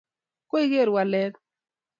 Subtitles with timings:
[0.49, 1.33] koigeer walet?